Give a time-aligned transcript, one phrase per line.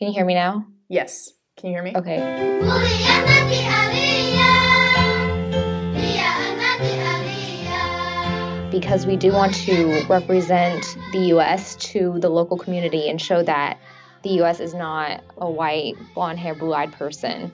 [0.00, 0.64] Can you hear me now?
[0.88, 1.30] Yes.
[1.58, 1.92] Can you hear me?
[1.94, 2.16] Okay.
[8.70, 13.78] Because we do want to represent the US to the local community and show that
[14.22, 17.52] the US is not a white, blonde hair, blue eyed person.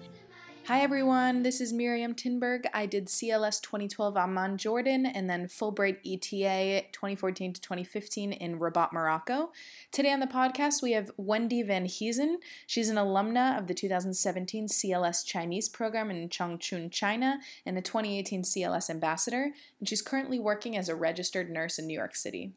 [0.67, 2.65] Hi everyone, this is Miriam Tinberg.
[2.75, 8.93] I did CLS 2012 Amman, Jordan, and then Fulbright ETA 2014 to 2015 in Rabat,
[8.93, 9.53] Morocco.
[9.93, 12.39] Today on the podcast, we have Wendy Van Heesen.
[12.67, 18.43] She's an alumna of the 2017 CLS Chinese program in Changchun, China, and the 2018
[18.43, 22.55] CLS ambassador, and she's currently working as a registered nurse in New York City.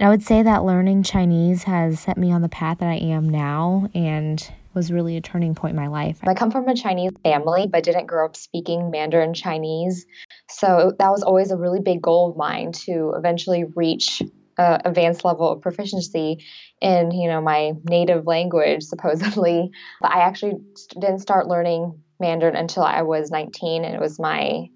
[0.00, 3.28] I would say that learning Chinese has set me on the path that I am
[3.28, 6.18] now and was really a turning point in my life.
[6.26, 10.06] I come from a Chinese family, but didn't grow up speaking Mandarin Chinese.
[10.48, 14.22] So that was always a really big goal of mine to eventually reach
[14.58, 16.44] uh, advanced level of proficiency
[16.80, 19.70] in, you know, my native language, supposedly.
[20.00, 20.54] But I actually
[20.90, 24.68] didn't start learning Mandarin until I was 19, and it was my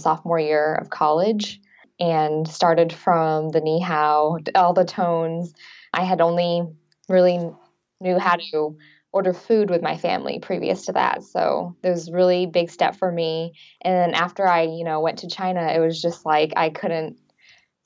[0.00, 1.60] sophomore year of college
[2.00, 5.52] and started from the ni hao, all the tones.
[5.92, 6.62] I had only
[7.08, 7.50] really
[8.00, 8.76] knew how to
[9.12, 11.22] order food with my family previous to that.
[11.22, 13.52] So it was really big step for me.
[13.80, 17.18] And then after I, you know, went to China, it was just like I couldn't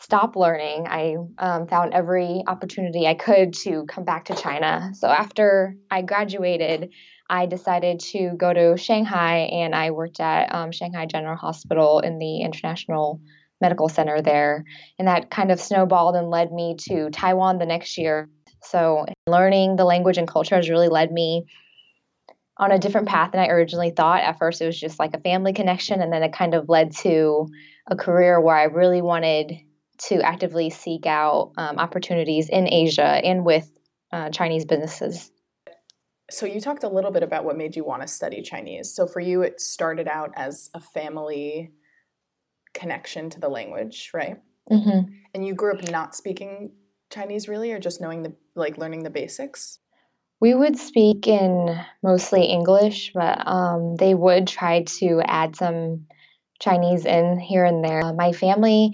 [0.01, 0.87] stop learning.
[0.89, 4.91] I um, found every opportunity I could to come back to China.
[4.95, 6.91] So after I graduated,
[7.31, 12.19] I decided to go to Shanghai and I worked at um, Shanghai General Hospital in
[12.19, 13.21] the International
[13.61, 14.65] Medical Center there.
[14.99, 18.29] And that kind of snowballed and led me to Taiwan the next year
[18.63, 21.47] so, learning the language and culture has really led me
[22.57, 24.23] on a different path than I originally thought.
[24.23, 26.95] At first, it was just like a family connection, and then it kind of led
[26.99, 27.49] to
[27.91, 29.59] a career where I really wanted
[30.09, 33.71] to actively seek out um, opportunities in Asia and with
[34.13, 35.31] uh, Chinese businesses.
[36.31, 38.95] So, you talked a little bit about what made you want to study Chinese.
[38.95, 41.73] So, for you, it started out as a family
[42.75, 44.37] connection to the language, right?
[44.71, 45.13] Mm-hmm.
[45.35, 46.71] And you grew up not speaking
[47.13, 49.79] Chinese really, or just knowing the like learning the basics?
[50.41, 56.07] We would speak in mostly English, but um, they would try to add some
[56.61, 58.13] Chinese in here and there.
[58.13, 58.93] My family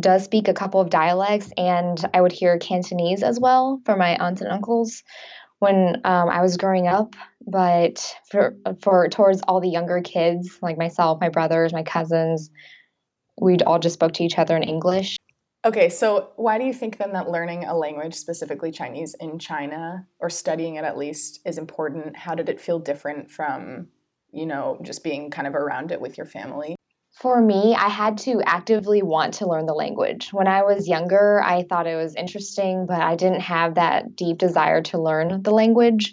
[0.00, 4.16] does speak a couple of dialects, and I would hear Cantonese as well from my
[4.16, 5.02] aunts and uncles
[5.58, 7.14] when um, I was growing up.
[7.46, 12.50] But for for towards all the younger kids, like myself, my brothers, my cousins,
[13.40, 15.16] we'd all just spoke to each other in English.
[15.64, 20.06] Okay, so why do you think then that learning a language, specifically Chinese, in China,
[20.18, 22.16] or studying it at least, is important?
[22.16, 23.86] How did it feel different from,
[24.32, 26.74] you know, just being kind of around it with your family?
[27.12, 30.32] For me, I had to actively want to learn the language.
[30.32, 34.38] When I was younger, I thought it was interesting, but I didn't have that deep
[34.38, 36.12] desire to learn the language.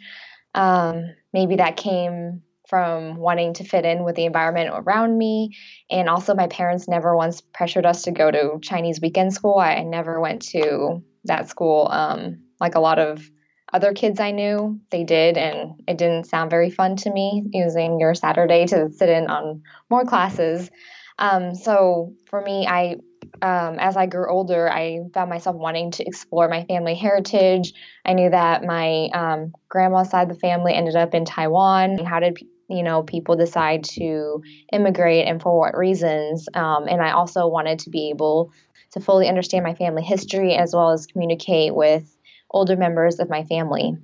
[0.53, 5.57] Um, maybe that came from wanting to fit in with the environment around me.
[5.89, 9.57] And also, my parents never once pressured us to go to Chinese weekend school.
[9.57, 13.29] I never went to that school um, like a lot of
[13.73, 14.79] other kids I knew.
[14.91, 19.09] They did, and it didn't sound very fun to me using your Saturday to sit
[19.09, 20.69] in on more classes.
[21.17, 22.97] Um, so for me, I
[23.41, 27.73] um, as I grew older, I found myself wanting to explore my family heritage.
[28.05, 31.99] I knew that my um, grandma's side of the family ended up in Taiwan.
[31.99, 32.37] How did
[32.69, 34.41] you know people decide to
[34.71, 38.51] immigrate and for what reasons um, and i also wanted to be able
[38.91, 42.15] to fully understand my family history as well as communicate with
[42.49, 43.97] older members of my family.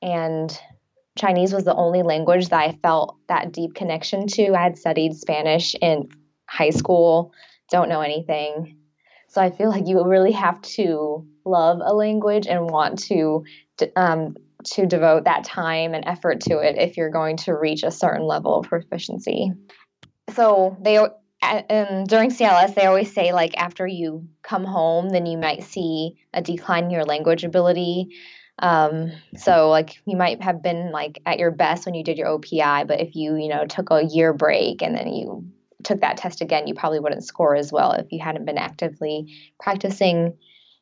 [0.00, 0.58] And
[1.16, 4.54] chinese was the only language that i felt that deep connection to.
[4.54, 6.08] I had studied spanish in
[6.46, 7.32] high school
[7.70, 8.76] don't know anything.
[9.28, 13.44] So i feel like you really have to love a language and want to
[13.96, 17.90] um, to devote that time and effort to it if you're going to reach a
[17.90, 19.52] certain level of proficiency.
[20.34, 25.36] So they um, during CLS they always say like after you come home then you
[25.36, 28.16] might see a decline in your language ability.
[28.58, 32.28] Um, so like you might have been like at your best when you did your
[32.28, 35.46] OPI, but if you you know took a year break and then you
[35.82, 39.34] took that test again, you probably wouldn't score as well if you hadn't been actively
[39.60, 40.36] practicing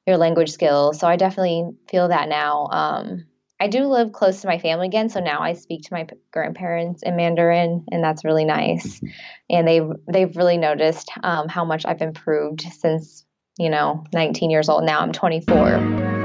[0.06, 0.98] your language skills.
[0.98, 2.68] So I definitely feel that now.
[2.70, 3.24] Um,
[3.60, 7.02] I do live close to my family again, so now I speak to my grandparents
[7.02, 9.02] in Mandarin, and that's really nice.
[9.50, 13.26] And they've they've really noticed um, how much I've improved since
[13.58, 14.84] you know 19 years old.
[14.84, 16.19] Now I'm 24.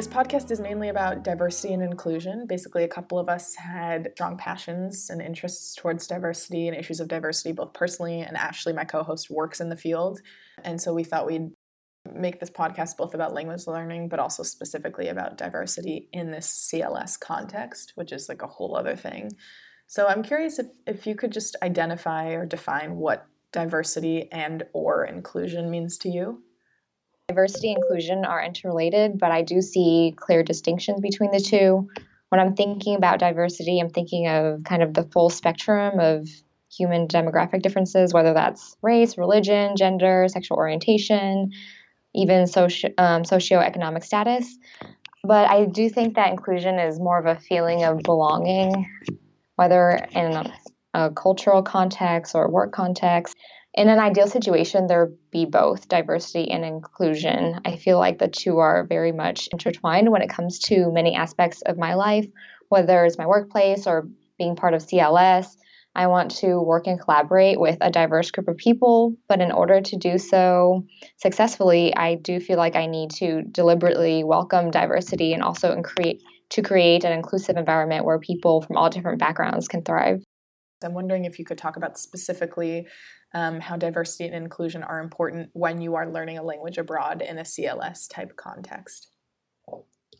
[0.00, 2.46] This podcast is mainly about diversity and inclusion.
[2.46, 7.08] Basically, a couple of us had strong passions and interests towards diversity and issues of
[7.08, 10.22] diversity, both personally, and Ashley, my co host, works in the field.
[10.64, 11.50] And so we thought we'd
[12.10, 17.20] make this podcast both about language learning, but also specifically about diversity in this CLS
[17.20, 19.30] context, which is like a whole other thing.
[19.86, 25.04] So I'm curious if, if you could just identify or define what diversity and or
[25.04, 26.42] inclusion means to you.
[27.30, 31.88] Diversity and inclusion are interrelated, but I do see clear distinctions between the two.
[32.28, 36.28] When I'm thinking about diversity, I'm thinking of kind of the full spectrum of
[36.76, 41.52] human demographic differences, whether that's race, religion, gender, sexual orientation,
[42.16, 44.58] even socio- um, socioeconomic status.
[45.22, 48.90] But I do think that inclusion is more of a feeling of belonging,
[49.54, 50.52] whether in
[50.94, 53.36] a cultural context or work context
[53.74, 57.60] in an ideal situation, there be both diversity and inclusion.
[57.64, 61.62] I feel like the two are very much intertwined when it comes to many aspects
[61.62, 62.26] of my life,
[62.68, 64.08] whether it's my workplace or
[64.38, 65.56] being part of CLS.
[65.94, 69.80] I want to work and collaborate with a diverse group of people, but in order
[69.80, 70.86] to do so
[71.16, 76.62] successfully, I do feel like I need to deliberately welcome diversity and also create to
[76.62, 80.22] create an inclusive environment where people from all different backgrounds can thrive.
[80.82, 82.86] I'm wondering if you could talk about specifically
[83.34, 87.38] um, how diversity and inclusion are important when you are learning a language abroad in
[87.38, 89.08] a CLS type context.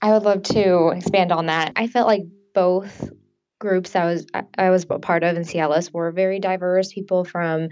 [0.02, 1.72] I would love to expand on that.
[1.76, 2.22] I felt like
[2.54, 3.10] both
[3.58, 4.26] groups I was
[4.56, 6.92] I was a part of in CLS were very diverse.
[6.92, 7.68] People from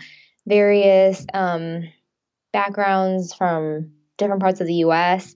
[0.47, 1.89] various um,
[2.53, 5.35] backgrounds from different parts of the U.S.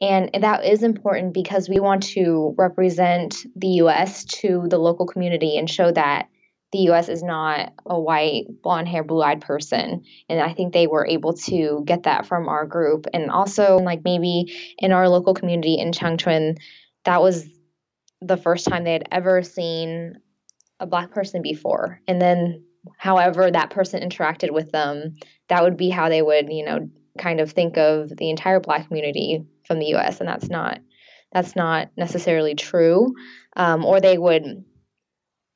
[0.00, 4.24] And that is important because we want to represent the U.S.
[4.24, 6.28] to the local community and show that
[6.74, 10.02] the US is not a white, blonde hair, blue eyed person.
[10.28, 13.06] And I think they were able to get that from our group.
[13.14, 16.58] And also, like maybe in our local community in Changchun,
[17.04, 17.46] that was
[18.20, 20.14] the first time they had ever seen
[20.80, 22.00] a black person before.
[22.08, 22.64] And then,
[22.98, 25.14] however, that person interacted with them,
[25.48, 26.90] that would be how they would, you know,
[27.20, 30.18] kind of think of the entire black community from the US.
[30.18, 30.80] And that's not.
[31.32, 33.14] That's not necessarily true.
[33.54, 34.64] Um, or they would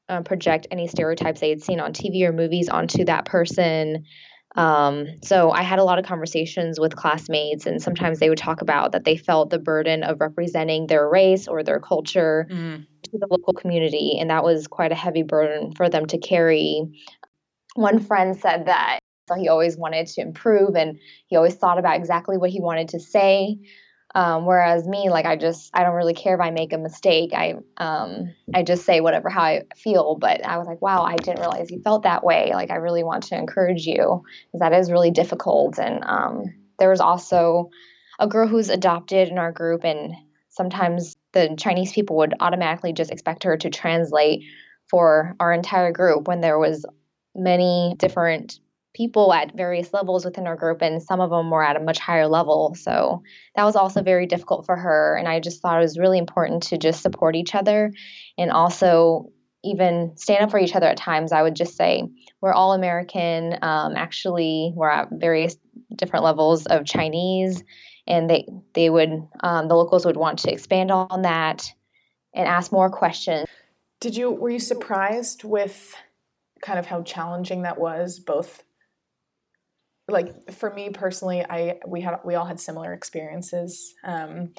[0.08, 4.04] uh, project any stereotypes they had seen on TV or movies onto that person.
[4.56, 8.62] Um, so I had a lot of conversations with classmates, and sometimes they would talk
[8.62, 12.86] about that they felt the burden of representing their race or their culture mm.
[13.04, 16.82] to the local community, and that was quite a heavy burden for them to carry.
[17.74, 21.96] One friend said that so he always wanted to improve, and he always thought about
[21.96, 23.58] exactly what he wanted to say.
[24.14, 27.32] Um, whereas me, like I just I don't really care if I make a mistake.
[27.34, 30.16] I um, I just say whatever how I feel.
[30.16, 32.50] But I was like, wow, I didn't realize you felt that way.
[32.54, 35.78] Like I really want to encourage you because that is really difficult.
[35.78, 36.44] And um,
[36.78, 37.70] there was also
[38.18, 40.14] a girl who's adopted in our group, and
[40.48, 44.44] sometimes the Chinese people would automatically just expect her to translate
[44.88, 46.86] for our entire group when there was
[47.34, 48.58] many different
[48.94, 51.98] people at various levels within our group, and some of them were at a much
[51.98, 52.74] higher level.
[52.74, 53.22] So
[53.54, 55.16] that was also very difficult for her.
[55.16, 57.92] And I just thought it was really important to just support each other
[58.36, 59.30] and also
[59.64, 61.32] even stand up for each other at times.
[61.32, 62.04] I would just say,
[62.40, 63.58] we're all American.
[63.62, 65.56] Um, actually, we're at various
[65.94, 67.62] different levels of Chinese,
[68.06, 71.72] and they they would um, the locals would want to expand on that
[72.34, 73.48] and ask more questions.
[74.00, 75.94] Did you were you surprised with
[76.62, 78.62] kind of how challenging that was, both
[80.08, 83.94] like for me personally, I we had we all had similar experiences.
[84.04, 84.54] Um,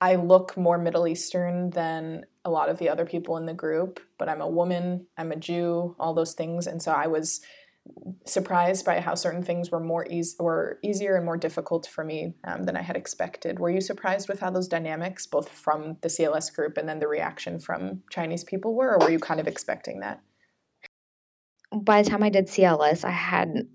[0.00, 4.00] I look more Middle Eastern than a lot of the other people in the group,
[4.18, 7.40] but I'm a woman, I'm a Jew, all those things, and so I was
[8.26, 12.34] surprised by how certain things were more easy or easier and more difficult for me
[12.44, 13.58] um, than I had expected.
[13.58, 17.08] Were you surprised with how those dynamics, both from the CLS group and then the
[17.08, 20.20] reaction from Chinese people, were, or were you kind of expecting that?
[21.72, 23.66] By the time I did CLS, I had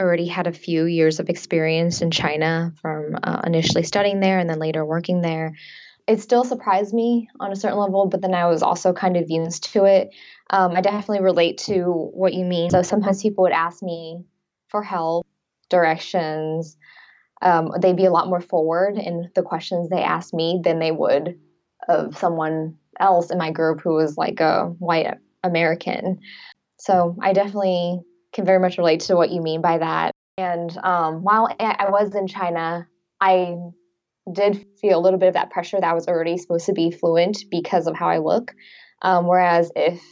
[0.00, 4.48] already had a few years of experience in China from uh, initially studying there and
[4.48, 5.54] then later working there.
[6.06, 9.30] It still surprised me on a certain level, but then I was also kind of
[9.30, 10.10] used to it.
[10.48, 12.70] Um, I definitely relate to what you mean.
[12.70, 14.24] So sometimes people would ask me
[14.68, 15.26] for help,
[15.68, 16.76] directions.
[17.42, 20.90] Um, they'd be a lot more forward in the questions they asked me than they
[20.90, 21.38] would
[21.88, 26.20] of someone else in my group who was like a white American.
[26.78, 28.00] So I definitely
[28.32, 30.12] can very much relate to what you mean by that.
[30.38, 32.88] And um, while I was in China,
[33.20, 33.56] I
[34.30, 36.90] did feel a little bit of that pressure that I was already supposed to be
[36.90, 38.52] fluent because of how I look.
[39.02, 40.02] Um, whereas if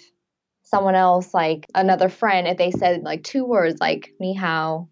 [0.63, 4.89] someone else, like another friend, if they said like two words like ni hao,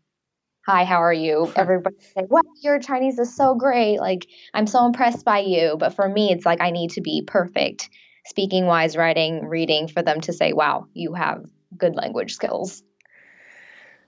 [0.66, 1.52] hi, how are you?
[1.56, 3.98] Everybody say, wow, your Chinese is so great.
[3.98, 5.76] Like, I'm so impressed by you.
[5.78, 7.88] But for me, it's like I need to be perfect
[8.26, 11.44] speaking wise, writing, reading for them to say, wow, you have
[11.76, 12.82] good language skills.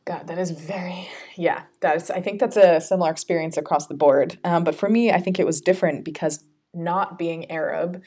[0.09, 4.39] God, that is very, yeah, that's, I think that's a similar experience across the board.
[4.43, 8.03] Um, but for me, I think it was different because not being Arab,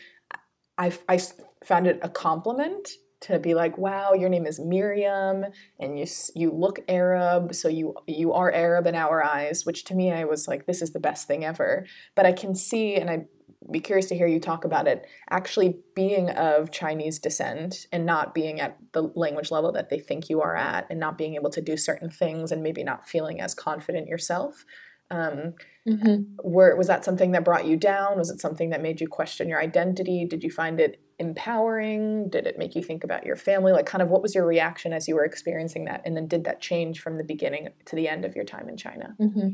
[0.79, 1.21] I, I
[1.63, 2.89] found it a compliment
[3.21, 5.45] to be like, wow, your name is Miriam
[5.79, 9.93] and you you look Arab, so you you are Arab in our eyes, which to
[9.93, 11.85] me I was like, this is the best thing ever.
[12.15, 13.27] But I can see, and I'd
[13.69, 18.33] be curious to hear you talk about it, actually being of Chinese descent and not
[18.33, 21.49] being at the language level that they think you are at, and not being able
[21.51, 24.65] to do certain things, and maybe not feeling as confident yourself.
[25.11, 26.21] Um, mm-hmm.
[26.41, 28.17] were, was that something that brought you down?
[28.17, 30.25] Was it something that made you question your identity?
[30.25, 32.29] Did you find it empowering?
[32.29, 33.73] Did it make you think about your family?
[33.73, 36.01] Like, kind of what was your reaction as you were experiencing that?
[36.05, 38.77] And then did that change from the beginning to the end of your time in
[38.77, 39.15] China?
[39.19, 39.49] Mm-hmm.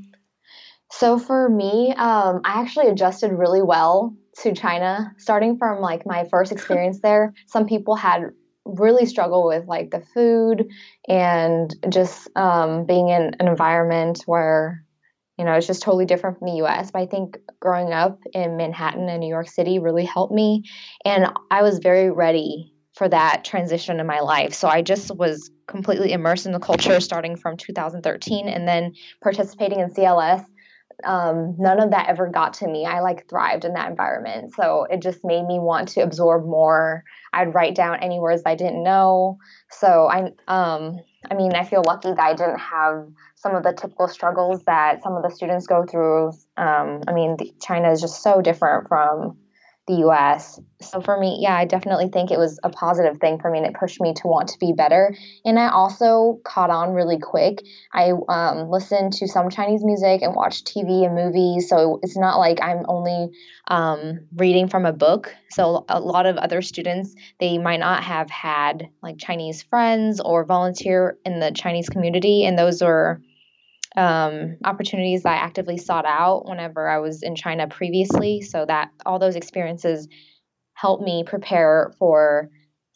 [0.91, 5.13] So, for me, um, I actually adjusted really well to China.
[5.17, 8.31] Starting from like my first experience there, some people had
[8.65, 10.69] really struggled with like the food
[11.07, 14.83] and just um, being in an environment where
[15.37, 16.91] you know, it's just totally different from the US.
[16.91, 20.63] But I think growing up in Manhattan and New York City really helped me.
[21.05, 24.55] And I was very ready for that transition in my life.
[24.55, 29.79] So I just was completely immersed in the culture starting from 2013 and then participating
[29.79, 30.43] in CLS.
[31.03, 32.85] Um, none of that ever got to me.
[32.85, 34.53] I like thrived in that environment.
[34.55, 37.03] So it just made me want to absorb more.
[37.33, 39.37] I'd write down any words I didn't know.
[39.69, 40.99] So I, um,
[41.29, 45.03] I mean, I feel lucky that I didn't have some of the typical struggles that
[45.03, 46.29] some of the students go through.
[46.57, 49.37] Um, I mean, China is just so different from
[49.87, 50.59] the US.
[50.81, 53.67] So for me, yeah, I definitely think it was a positive thing for me and
[53.67, 55.15] it pushed me to want to be better.
[55.45, 57.63] And I also caught on really quick.
[57.93, 61.69] I um, listened to some Chinese music and watched TV and movies.
[61.69, 63.29] So it's not like I'm only
[63.69, 65.33] um, reading from a book.
[65.49, 70.43] So a lot of other students, they might not have had like Chinese friends or
[70.43, 72.45] volunteer in the Chinese community.
[72.45, 73.21] And those are
[73.97, 78.41] um, opportunities I actively sought out whenever I was in China previously.
[78.41, 80.07] So that all those experiences
[80.75, 82.49] helped me prepare for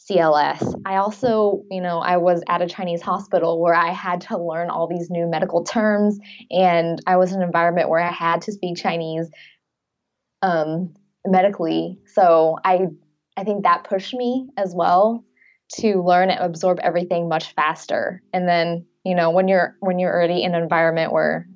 [0.09, 0.81] CLS.
[0.85, 4.69] I also, you know, I was at a Chinese hospital where I had to learn
[4.69, 8.51] all these new medical terms, and I was in an environment where I had to
[8.51, 9.29] speak Chinese
[10.41, 10.93] um,
[11.25, 11.99] medically.
[12.05, 12.87] So I,
[13.37, 15.23] I think that pushed me as well
[15.79, 18.21] to learn and absorb everything much faster.
[18.33, 21.47] And then you know when you're when you're already in an environment where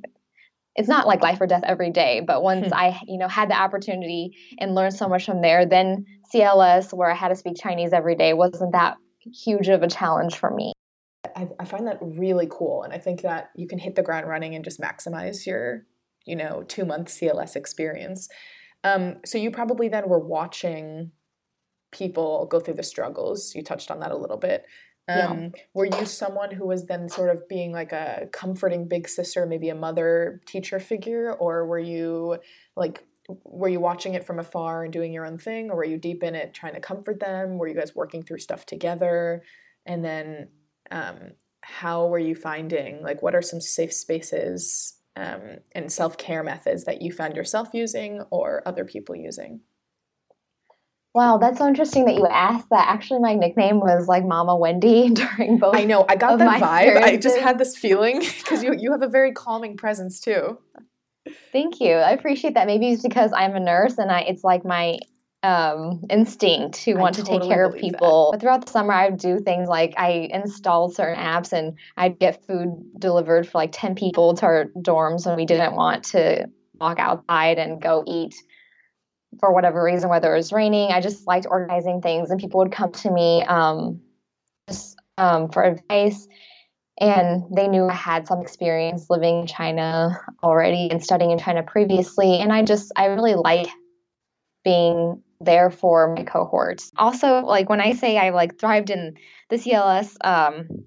[0.75, 2.73] it's not like life or death every day but once hmm.
[2.73, 7.09] i you know had the opportunity and learned so much from there then cls where
[7.09, 10.71] i had to speak chinese every day wasn't that huge of a challenge for me.
[11.35, 14.27] I, I find that really cool and i think that you can hit the ground
[14.27, 15.85] running and just maximize your
[16.25, 18.27] you know two month cls experience.
[18.83, 21.11] Um, so you probably then were watching
[21.91, 23.55] people go through the struggles.
[23.55, 24.65] You touched on that a little bit
[25.07, 25.49] um, yeah.
[25.73, 29.69] Were you someone who was then sort of being like a comforting big sister, maybe
[29.69, 32.37] a mother teacher figure, or were you
[32.75, 33.03] like
[33.43, 36.23] were you watching it from afar and doing your own thing, or were you deep
[36.23, 37.57] in it trying to comfort them?
[37.57, 39.43] Were you guys working through stuff together?
[39.85, 40.49] And then
[40.89, 41.31] um,
[41.61, 46.85] how were you finding like what are some safe spaces um, and self care methods
[46.85, 49.61] that you found yourself using or other people using?
[51.15, 52.89] Wow, that's so interesting that you asked that.
[52.89, 55.73] Actually, my nickname was like Mama Wendy during both.
[55.73, 56.05] I know.
[56.09, 57.01] I got that vibe.
[57.01, 60.59] I just had this feeling because you you have a very calming presence too.
[61.53, 61.93] Thank you.
[61.93, 62.67] I appreciate that.
[62.67, 64.99] Maybe it's because I'm a nurse and I it's like my
[65.41, 68.31] um, instinct to want totally to take care of people.
[68.31, 68.37] That.
[68.37, 72.19] But throughout the summer, I would do things like I installed certain apps and I'd
[72.19, 76.49] get food delivered for like 10 people to our dorms when we didn't want to
[76.77, 78.35] walk outside and go eat
[79.39, 80.91] for whatever reason, whether it was raining.
[80.91, 84.01] I just liked organizing things, and people would come to me um,
[84.67, 86.27] just um, for advice.
[86.99, 91.61] And they knew I had some experience living in China already and studying in China
[91.61, 92.39] previously.
[92.39, 93.67] And I just, I really like
[94.63, 96.91] being there for my cohorts.
[96.97, 99.17] Also, like when I say I like thrived in
[99.49, 100.85] the CLS, um,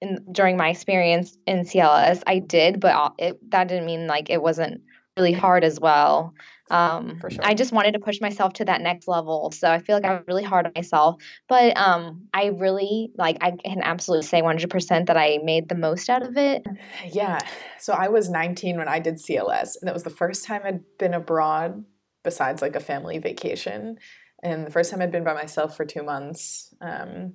[0.00, 4.42] in, during my experience in CLS, I did, but it, that didn't mean like it
[4.42, 4.82] wasn't
[5.16, 6.34] really hard as well.
[6.70, 7.44] Um, For sure.
[7.44, 9.50] I just wanted to push myself to that next level.
[9.50, 11.22] So I feel like I was really hard on myself.
[11.48, 16.08] But um, I really, like, I can absolutely say 100% that I made the most
[16.08, 16.66] out of it.
[17.06, 17.38] Yeah.
[17.78, 20.80] So I was 19 when I did CLS, and that was the first time I'd
[20.98, 21.84] been abroad
[22.22, 23.98] besides like a family vacation.
[24.42, 26.74] And the first time I'd been by myself for two months.
[26.80, 27.34] Um,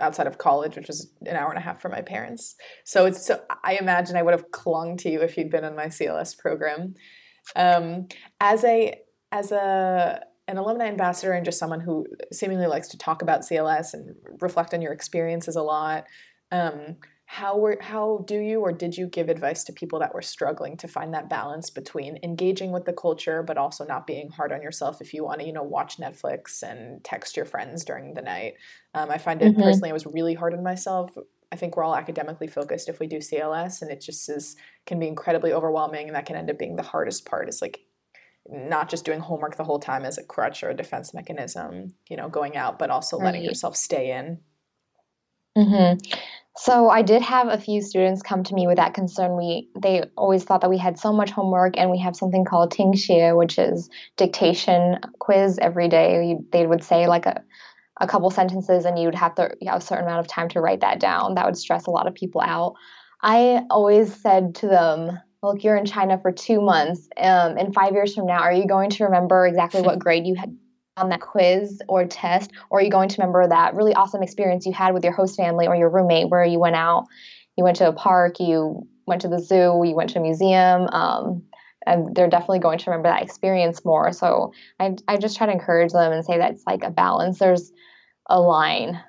[0.00, 2.54] outside of college, which was an hour and a half from my parents.
[2.84, 5.74] So it's so I imagine I would have clung to you if you'd been in
[5.74, 6.94] my CLS program.
[7.56, 8.08] Um,
[8.40, 8.94] as a
[9.30, 13.94] as a an alumni ambassador and just someone who seemingly likes to talk about CLS
[13.94, 16.04] and reflect on your experiences a lot.
[16.50, 16.96] Um,
[17.32, 20.76] how were how do you or did you give advice to people that were struggling
[20.76, 24.60] to find that balance between engaging with the culture but also not being hard on
[24.60, 28.20] yourself if you want to you know watch netflix and text your friends during the
[28.20, 28.52] night
[28.92, 29.62] um, i find it mm-hmm.
[29.62, 31.16] personally i was really hard on myself
[31.52, 34.56] i think we're all academically focused if we do cls and it just is
[34.86, 37.80] can be incredibly overwhelming and that can end up being the hardest part is like
[38.48, 42.16] not just doing homework the whole time as a crutch or a defense mechanism you
[42.16, 43.26] know going out but also right.
[43.26, 44.38] letting yourself stay in
[45.56, 45.98] mm-hmm.
[46.56, 49.38] So I did have a few students come to me with that concern.
[49.38, 52.72] We they always thought that we had so much homework, and we have something called
[52.72, 56.36] Tingxie, which is dictation quiz every day.
[56.52, 57.42] They would say like a
[58.02, 60.60] a couple sentences, and you'd have to you have a certain amount of time to
[60.60, 61.36] write that down.
[61.36, 62.74] That would stress a lot of people out.
[63.22, 67.08] I always said to them, "Look, you're in China for two months.
[67.16, 70.34] Um, and five years from now, are you going to remember exactly what grade you
[70.34, 70.54] had
[70.96, 74.66] on that quiz or test, or are you going to remember that really awesome experience
[74.66, 77.06] you had with your host family or your roommate where you went out,
[77.56, 80.88] you went to a park, you went to the zoo, you went to a museum,
[80.88, 81.42] um,
[81.86, 84.12] and they're definitely going to remember that experience more.
[84.12, 87.38] So I, I just try to encourage them and say that it's like a balance.
[87.38, 87.72] There's
[88.26, 89.00] a line.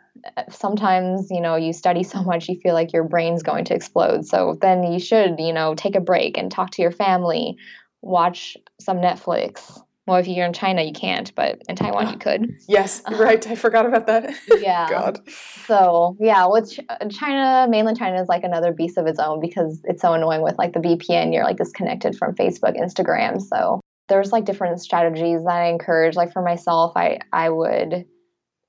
[0.49, 4.25] Sometimes, you know, you study so much, you feel like your brain's going to explode.
[4.25, 7.57] So then you should, you know, take a break and talk to your family,
[8.01, 12.57] watch some Netflix, well, if you're in China, you can't, but in Taiwan, you could.
[12.67, 13.45] Yes, right.
[13.47, 14.33] I forgot about that.
[14.59, 14.89] Yeah.
[14.89, 15.19] God.
[15.65, 19.81] So yeah, with uh, China, mainland China is like another beast of its own because
[19.83, 21.33] it's so annoying with like the VPN.
[21.33, 23.41] You're like disconnected from Facebook, Instagram.
[23.41, 26.15] So there's like different strategies that I encourage.
[26.15, 28.05] Like for myself, I I would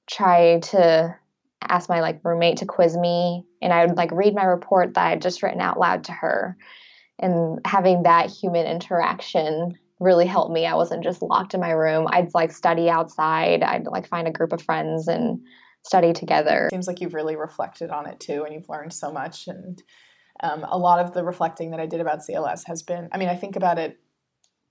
[0.06, 1.16] try to
[1.62, 5.06] ask my like roommate to quiz me, and I would like read my report that
[5.06, 6.56] I would just written out loud to her,
[7.18, 10.66] and having that human interaction really helped me.
[10.66, 12.06] I wasn't just locked in my room.
[12.10, 13.62] I'd like study outside.
[13.62, 15.40] I'd like find a group of friends and
[15.84, 16.68] study together.
[16.70, 19.46] Seems like you've really reflected on it too, and you've learned so much.
[19.46, 19.82] And
[20.42, 23.28] um, a lot of the reflecting that I did about CLS has been, I mean,
[23.28, 23.98] I think about it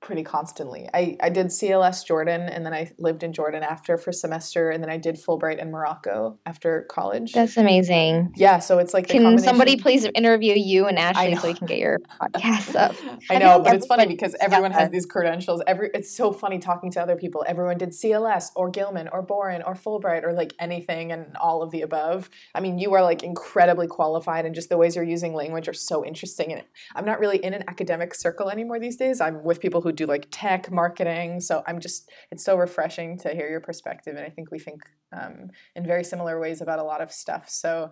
[0.03, 0.89] pretty constantly.
[0.93, 4.83] I, I did CLS Jordan and then I lived in Jordan after for semester and
[4.83, 7.31] then I did Fulbright in Morocco after college.
[7.31, 8.33] That's amazing.
[8.35, 11.77] Yeah, so it's like Can somebody please interview you and Ashley so we can get
[11.77, 12.95] your podcast up?
[13.29, 15.61] I know, but it's funny because everyone has these credentials.
[15.65, 17.45] Every it's so funny talking to other people.
[17.47, 21.71] Everyone did CLS or Gilman or Boren or Fulbright or like anything and all of
[21.71, 22.29] the above.
[22.53, 25.73] I mean, you are like incredibly qualified and just the ways you're using language are
[25.73, 26.63] so interesting and
[26.93, 29.21] I'm not really in an academic circle anymore these days.
[29.21, 31.39] I'm with people who do like tech marketing.
[31.39, 34.15] So I'm just, it's so refreshing to hear your perspective.
[34.15, 37.49] And I think we think um, in very similar ways about a lot of stuff.
[37.49, 37.91] So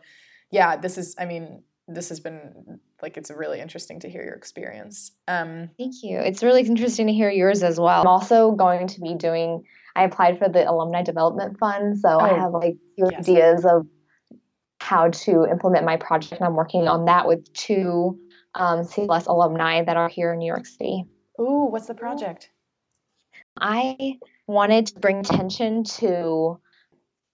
[0.51, 4.35] yeah, this is, I mean, this has been like it's really interesting to hear your
[4.35, 5.11] experience.
[5.27, 6.19] Um, Thank you.
[6.19, 8.01] It's really interesting to hear yours as well.
[8.01, 9.63] I'm also going to be doing.
[9.95, 13.19] I applied for the Alumni Development Fund, so oh, I have like few yes.
[13.19, 13.87] ideas of
[14.79, 18.19] how to implement my project, and I'm working on that with two
[18.55, 21.05] um, CLS alumni that are here in New York City.
[21.39, 22.50] Ooh, what's the project?
[23.60, 26.60] I wanted to bring attention to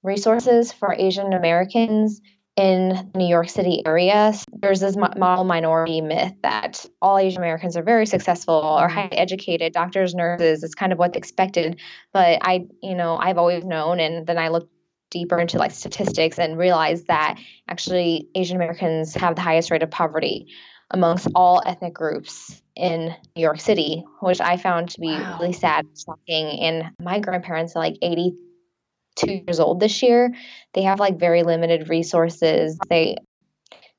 [0.03, 2.21] resources for Asian Americans
[2.55, 4.33] in the New York City area.
[4.51, 8.95] There's this model minority myth that all Asian Americans are very successful or mm-hmm.
[8.95, 11.79] highly educated, doctors, nurses, it's kind of what's expected.
[12.13, 14.71] But I, you know, I've always known and then I looked
[15.09, 19.91] deeper into like statistics and realized that actually Asian Americans have the highest rate of
[19.91, 20.47] poverty
[20.91, 25.37] amongst all ethnic groups in New York City, which I found to be wow.
[25.39, 26.59] really sad, shocking.
[26.61, 30.33] And my grandparents are like 82 years old this year.
[30.73, 32.77] They have like very limited resources.
[32.89, 33.17] They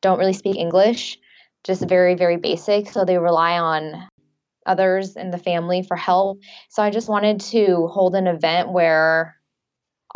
[0.01, 1.19] don't really speak English,
[1.65, 2.89] just very, very basic.
[2.89, 4.09] So they rely on
[4.65, 6.41] others in the family for help.
[6.69, 9.38] So I just wanted to hold an event where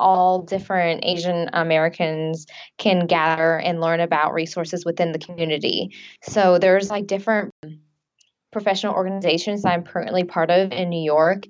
[0.02, 5.94] all different Asian Americans can gather and learn about resources within the community.
[6.22, 7.52] So there's like different
[8.52, 11.44] professional organizations I'm currently part of in New York.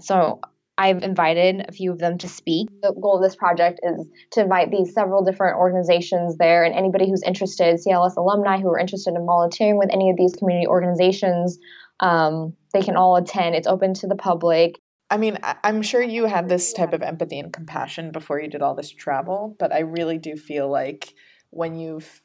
[0.00, 0.40] So
[0.76, 2.68] I've invited a few of them to speak.
[2.82, 7.08] The goal of this project is to invite these several different organizations there and anybody
[7.08, 11.58] who's interested, CLS alumni who are interested in volunteering with any of these community organizations,
[12.00, 13.54] um, they can all attend.
[13.54, 14.80] It's open to the public.
[15.14, 18.62] I mean, I'm sure you had this type of empathy and compassion before you did
[18.62, 21.14] all this travel, but I really do feel like
[21.50, 22.20] when you've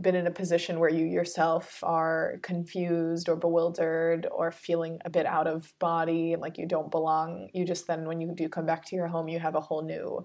[0.00, 5.26] been in a position where you yourself are confused or bewildered or feeling a bit
[5.26, 8.66] out of body, and like you don't belong, you just then, when you do come
[8.66, 10.24] back to your home, you have a whole new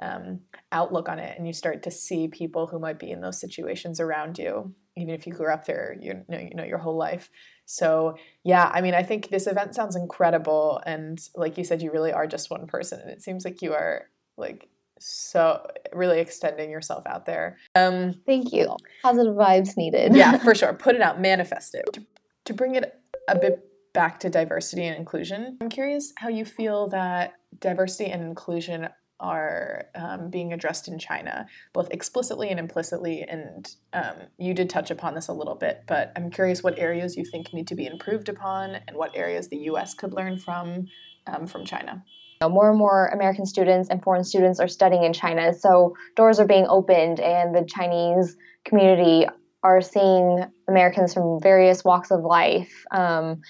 [0.00, 0.40] um,
[0.72, 4.00] outlook on it and you start to see people who might be in those situations
[4.00, 7.28] around you even if you grew up there you know you know your whole life
[7.70, 11.92] so yeah i mean i think this event sounds incredible and like you said you
[11.92, 14.06] really are just one person and it seems like you are
[14.36, 17.56] like so really extending yourself out there.
[17.74, 18.76] Um thank you.
[19.02, 20.14] Positive vibes needed.
[20.14, 20.74] Yeah for sure.
[20.74, 21.18] Put it out.
[21.18, 21.90] Manifest it.
[21.94, 22.06] To,
[22.44, 26.88] to bring it a bit back to diversity and inclusion i'm curious how you feel
[26.88, 28.88] that diversity and inclusion
[29.20, 33.22] are um, being addressed in China, both explicitly and implicitly.
[33.22, 37.16] And um, you did touch upon this a little bit, but I'm curious what areas
[37.16, 39.94] you think need to be improved upon and what areas the U.S.
[39.94, 40.86] could learn from
[41.26, 42.02] um, from China.
[42.42, 46.46] More and more American students and foreign students are studying in China, so doors are
[46.46, 49.26] being opened, and the Chinese community
[49.62, 53.42] are seeing Americans from various walks of life um,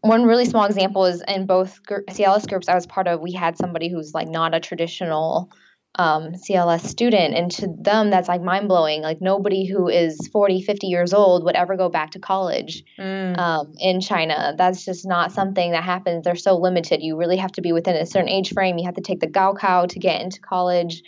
[0.00, 3.56] one really small example is in both CLS groups I was part of, we had
[3.56, 5.50] somebody who's like not a traditional
[5.96, 7.34] um, CLS student.
[7.34, 9.02] And to them, that's like mind blowing.
[9.02, 13.36] Like nobody who is 40, 50 years old would ever go back to college mm.
[13.38, 14.54] um, in China.
[14.56, 16.24] That's just not something that happens.
[16.24, 17.02] They're so limited.
[17.02, 18.78] You really have to be within a certain age frame.
[18.78, 21.02] You have to take the Gaokao to get into college.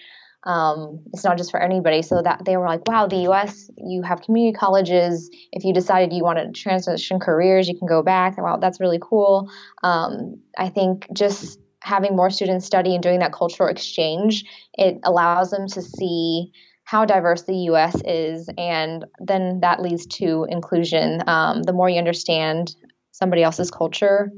[0.44, 2.02] Um, it's not just for anybody.
[2.02, 3.70] So that they were like, wow, the U.S.
[3.76, 5.30] You have community colleges.
[5.52, 8.38] If you decided you wanted to transition careers, you can go back.
[8.38, 9.50] Wow, that's really cool.
[9.82, 15.50] Um, I think just having more students study and doing that cultural exchange, it allows
[15.50, 16.52] them to see
[16.84, 18.00] how diverse the U.S.
[18.04, 21.22] is, and then that leads to inclusion.
[21.26, 22.74] Um, the more you understand
[23.12, 24.30] somebody else's culture,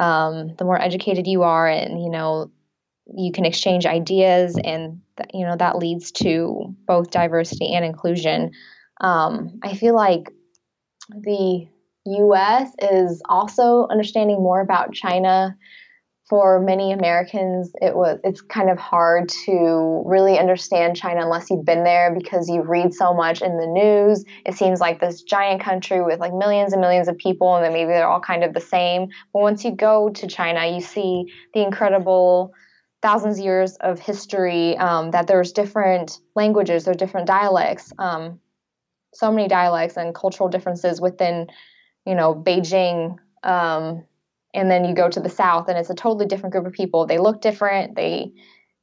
[0.00, 2.50] um, the more educated you are, and you know
[3.16, 8.52] you can exchange ideas and th- you know that leads to both diversity and inclusion.
[9.00, 10.30] Um, i feel like
[11.10, 11.66] the
[12.06, 15.56] us is also understanding more about china.
[16.28, 21.64] For many americans it was it's kind of hard to really understand china unless you've
[21.64, 24.24] been there because you read so much in the news.
[24.44, 27.72] It seems like this giant country with like millions and millions of people and then
[27.72, 29.08] maybe they're all kind of the same.
[29.32, 32.52] But once you go to china you see the incredible
[33.00, 38.40] thousands of years of history um, that there's different languages there's different dialects um,
[39.14, 41.46] so many dialects and cultural differences within
[42.04, 44.04] you know beijing um,
[44.54, 47.06] and then you go to the south and it's a totally different group of people.
[47.06, 48.32] They look different they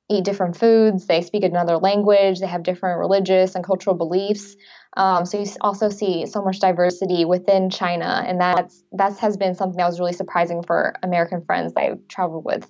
[0.08, 4.56] eat different foods they speak another language they have different religious and cultural beliefs.
[4.97, 9.56] Um, so you also see so much diversity within china and that's that has been
[9.56, 12.69] something that was really surprising for american friends that i've traveled with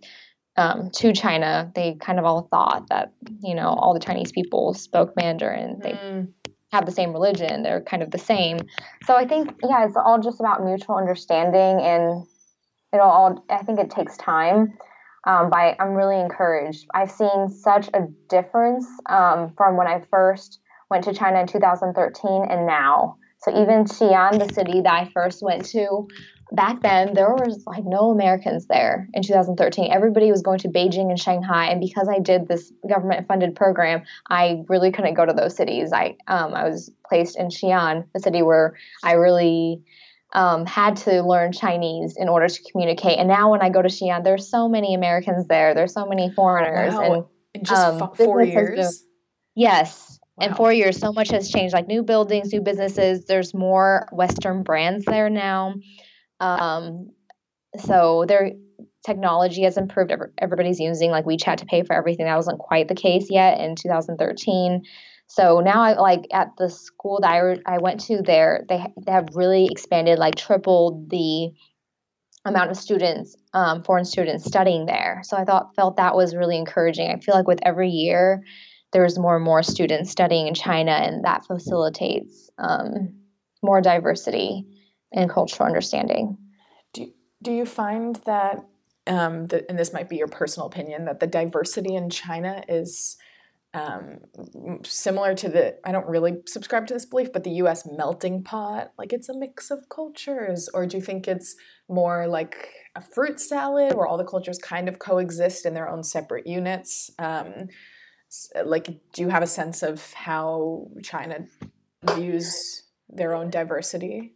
[0.58, 4.74] um, to China, they kind of all thought that you know all the Chinese people
[4.74, 5.80] spoke Mandarin.
[5.82, 6.28] They mm.
[6.72, 7.64] have the same religion.
[7.64, 8.60] They're kind of the same.
[9.06, 12.26] So I think yeah, it's all just about mutual understanding, and
[12.94, 13.46] it'll all.
[13.50, 14.78] I think it takes time.
[15.26, 16.86] Um, but I'm really encouraged.
[16.94, 22.46] I've seen such a difference um, from when I first went to China in 2013
[22.48, 23.18] and now.
[23.40, 26.08] So even Xi'an, the city that I first went to,
[26.52, 29.92] back then there was like no Americans there in 2013.
[29.92, 34.64] Everybody was going to Beijing and Shanghai, and because I did this government-funded program, I
[34.68, 35.92] really couldn't go to those cities.
[35.92, 39.82] I um, I was placed in Xi'an, the city where I really
[40.34, 43.18] um, had to learn Chinese in order to communicate.
[43.18, 45.74] And now when I go to Xi'an, there's so many Americans there.
[45.74, 47.02] There's so many foreigners, wow.
[47.02, 48.76] and in just um, four years.
[48.76, 49.10] Been,
[49.56, 50.48] yes, Wow.
[50.48, 51.74] In four years, so much has changed.
[51.74, 53.26] Like new buildings, new businesses.
[53.26, 55.76] There's more Western brands there now.
[56.40, 57.12] Um,
[57.78, 58.52] so their
[59.06, 60.14] technology has improved.
[60.38, 62.26] Everybody's using like WeChat to pay for everything.
[62.26, 64.84] That wasn't quite the case yet in 2013.
[65.28, 69.12] So now, I like at the school that I, I went to there, they, they
[69.12, 71.52] have really expanded, like tripled the
[72.46, 75.22] amount of students, um, foreign students studying there.
[75.24, 77.10] So I thought felt that was really encouraging.
[77.10, 78.44] I feel like with every year,
[78.92, 83.16] there's more and more students studying in China, and that facilitates um,
[83.64, 84.68] more diversity
[85.16, 86.38] and cultural understanding.
[86.94, 88.64] Do, do you find that,
[89.08, 93.18] um, and this might be your personal opinion, that the diversity in China is
[93.74, 94.20] um,
[94.84, 98.92] similar to the, I don't really subscribe to this belief, but the US melting pot?
[98.98, 100.70] Like it's a mix of cultures?
[100.74, 101.56] Or do you think it's
[101.90, 106.04] more like a fruit salad where all the cultures kind of coexist in their own
[106.04, 107.12] separate units?
[107.20, 107.68] Um,
[108.66, 111.46] like, do you have a sense of how China
[112.04, 114.35] views their own diversity?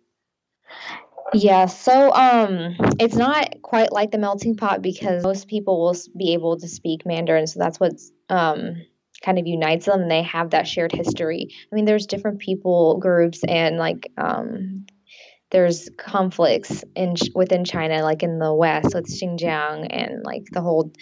[1.33, 6.33] Yeah, so um it's not quite like the melting pot because most people will be
[6.33, 8.75] able to speak Mandarin, so that's what's um
[9.23, 11.49] kind of unites them and they have that shared history.
[11.71, 14.85] I mean, there's different people groups and like um
[15.51, 20.93] there's conflicts in within China like in the west with Xinjiang and like the whole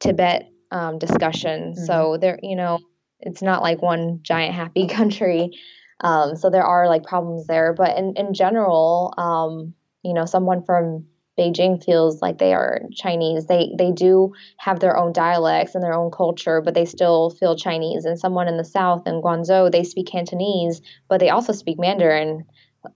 [0.00, 1.72] Tibet um, discussion.
[1.72, 1.84] Mm-hmm.
[1.84, 2.80] So there, you know,
[3.20, 5.58] it's not like one giant happy country.
[6.00, 10.62] Um, so there are like problems there, but in in general, um, you know, someone
[10.62, 11.06] from
[11.38, 13.46] Beijing feels like they are Chinese.
[13.46, 17.56] They they do have their own dialects and their own culture, but they still feel
[17.56, 18.04] Chinese.
[18.04, 22.44] And someone in the south in Guangzhou, they speak Cantonese, but they also speak Mandarin.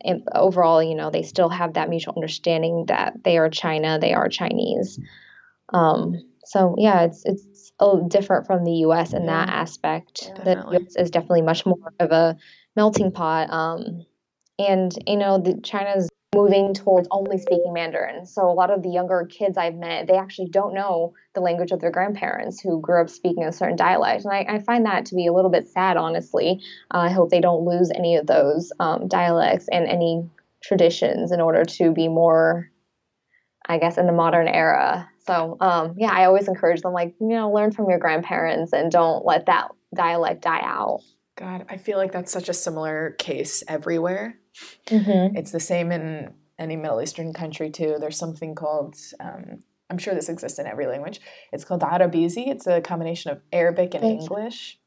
[0.04, 4.14] And overall, you know, they still have that mutual understanding that they are China, they
[4.14, 4.98] are Chinese.
[5.72, 9.12] Um, so yeah, it's it's a different from the U.S.
[9.12, 10.32] in yeah, that aspect.
[10.44, 10.96] The U.S.
[10.96, 12.36] is definitely much more of a
[12.76, 13.50] melting pot.
[13.50, 14.06] Um,
[14.58, 18.24] and you know, the China's moving towards only speaking Mandarin.
[18.24, 21.72] So a lot of the younger kids I've met, they actually don't know the language
[21.72, 24.24] of their grandparents who grew up speaking a certain dialect.
[24.24, 26.60] And I, I find that to be a little bit sad, honestly.
[26.92, 30.28] Uh, I hope they don't lose any of those um, dialects and any
[30.62, 32.70] traditions in order to be more,
[33.66, 35.10] I guess, in the modern era.
[35.26, 38.90] So um, yeah, I always encourage them, like, you know, learn from your grandparents and
[38.90, 41.00] don't let that dialect die out.
[41.36, 44.38] God, I feel like that's such a similar case everywhere.
[44.86, 45.36] Mm-hmm.
[45.36, 47.96] It's the same in any Middle Eastern country too.
[47.98, 51.20] There's something called, um, I'm sure this exists in every language.
[51.52, 52.48] It's called Arabizi.
[52.48, 54.78] It's a combination of Arabic and English.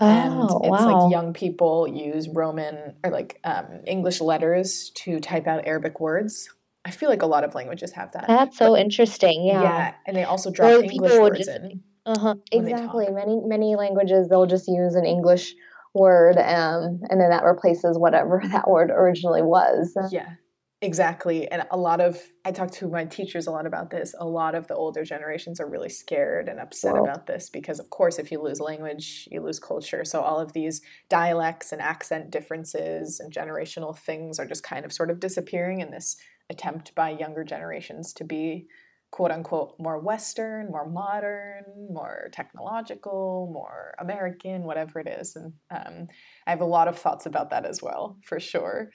[0.00, 1.02] Oh, and it's wow.
[1.02, 6.48] like young people use Roman or like um, English letters to type out Arabic words.
[6.84, 8.26] I feel like a lot of languages have that.
[8.26, 9.44] That's so interesting.
[9.44, 9.62] Yeah.
[9.62, 11.82] Yeah, and they also drop English words just, in.
[12.06, 12.34] Uh-huh.
[12.52, 13.06] Exactly.
[13.10, 15.54] Many many languages they'll just use an English
[15.94, 19.96] word um, and then that replaces whatever that word originally was.
[20.10, 20.34] Yeah.
[20.82, 21.50] Exactly.
[21.50, 24.14] And a lot of I talk to my teachers a lot about this.
[24.18, 27.88] A lot of the older generations are really scared and upset about this because of
[27.88, 30.04] course if you lose language, you lose culture.
[30.04, 34.92] So all of these dialects and accent differences and generational things are just kind of
[34.92, 36.16] sort of disappearing in this
[36.50, 38.66] attempt by younger generations to be
[39.14, 45.36] quote unquote more Western, more modern, more technological, more American, whatever it is.
[45.36, 46.08] And um,
[46.48, 48.90] I have a lot of thoughts about that as well, for sure.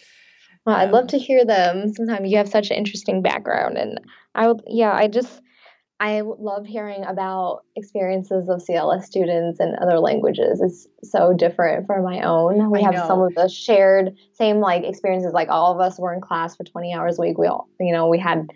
[0.66, 1.94] Well, um, I'd love to um, hear them.
[1.94, 3.98] Sometimes you have such an interesting background, and
[4.36, 5.42] I would, yeah, I just.
[6.02, 10.62] I love hearing about experiences of CLS students in other languages.
[10.62, 12.72] It's so different from my own.
[12.72, 13.06] We I have know.
[13.06, 15.34] some of the shared same like experiences.
[15.34, 17.38] Like all of us were in class for 20 hours a week.
[17.38, 18.48] We all, you know, we had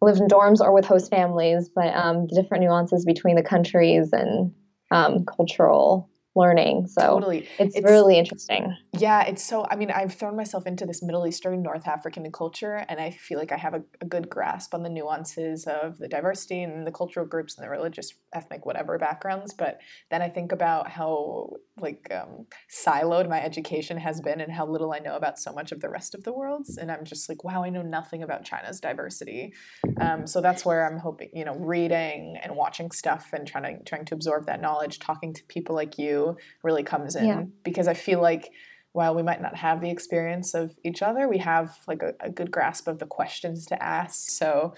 [0.00, 4.12] lived in dorms or with host families, but um, the different nuances between the countries
[4.12, 4.52] and
[4.90, 6.08] um, cultural
[6.38, 6.86] learning.
[6.86, 7.48] So totally.
[7.58, 8.74] it's, it's, really interesting.
[8.92, 12.84] Yeah, it's so I mean, I've thrown myself into this Middle Eastern, North African culture
[12.88, 16.08] and I feel like I have a, a, good grasp on the nuances of the
[16.08, 19.52] diversity and the cultural groups and the religious, ethnic, whatever backgrounds.
[19.52, 24.66] But then I think about how like um, siloed my education has been and how
[24.66, 26.66] little I know about so much of the rest of the world.
[26.80, 29.52] And I'm just like, wow, I know nothing about China's diversity.
[30.00, 33.84] Um, so that's where I'm hoping, you know, reading and watching stuff and trying to
[33.84, 36.27] trying to absorb that knowledge, talking to people like you
[36.62, 37.42] really comes in yeah.
[37.62, 38.50] because I feel like
[38.92, 42.30] while we might not have the experience of each other, we have like a, a
[42.30, 44.30] good grasp of the questions to ask.
[44.30, 44.74] So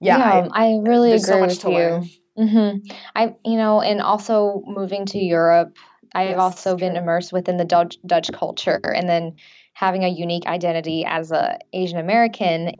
[0.00, 2.08] yeah, yeah I, I, really agree so with you.
[2.38, 2.90] Mm-hmm.
[3.14, 5.76] I, you know, and also moving to Europe,
[6.14, 7.02] I've yes, also been true.
[7.02, 9.36] immersed within the Dutch, Dutch culture, and then
[9.74, 12.72] having a unique identity as a Asian American.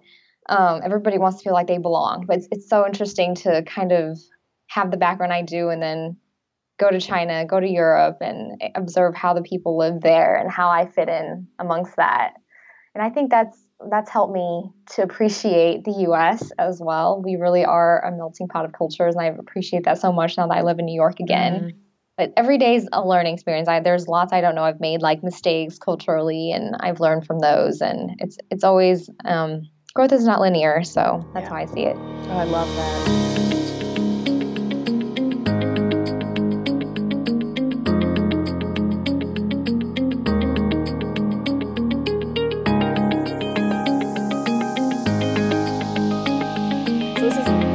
[0.48, 3.92] Um, everybody wants to feel like they belong, but it's, it's so interesting to kind
[3.92, 4.18] of
[4.68, 6.16] have the background I do, and then
[6.80, 10.70] go to China, go to Europe, and observe how the people live there and how
[10.70, 12.32] I fit in amongst that.
[12.94, 13.56] And I think that's
[13.90, 16.52] that's helped me to appreciate the U.S.
[16.58, 17.22] as well.
[17.24, 20.48] We really are a melting pot of cultures, and I appreciate that so much now
[20.48, 21.54] that I live in New York again.
[21.54, 21.78] Mm-hmm.
[22.16, 23.68] But every day is a learning experience.
[23.68, 24.64] I, there's lots I don't know.
[24.64, 27.80] I've made like mistakes culturally, and I've learned from those.
[27.80, 29.62] And it's it's always um,
[29.94, 31.50] growth is not linear, so that's yeah.
[31.50, 31.96] how I see it.
[31.96, 33.49] Oh, I love that.